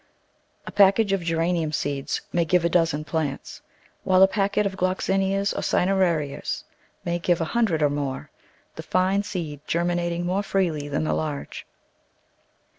[0.65, 3.61] A package of Geranium seed may give a dozen plants,
[4.03, 6.63] while a packet of Gloxinias or Cinerarias
[7.05, 8.31] may give a hundred or more—
[8.77, 11.67] the fine seed germinating more freely than the large.